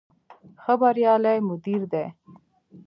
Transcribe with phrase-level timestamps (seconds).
[0.63, 2.05] ښه بریالی مدیر دی.